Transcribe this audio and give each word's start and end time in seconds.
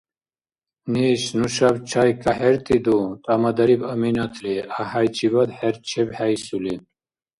—Неш, 0.93 1.21
нушаб 1.37 1.75
чай 1.89 2.09
кахӀертӀиду?— 2.23 2.97
тӀамадариб 3.23 3.81
Аминатли, 3.93 4.55
гӀяхӀяйчибад 4.75 5.49
хӀер 5.57 5.75
чебхӀейсули. 5.87 6.75